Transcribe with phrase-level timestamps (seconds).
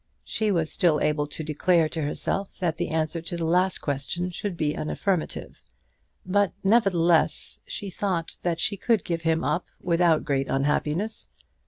[0.23, 4.31] She was still able to declare to herself that the answer to the last question
[4.31, 5.61] should be an affirmative;
[6.25, 11.29] but, nevertheless, she thought that she could give him up without great unhappiness.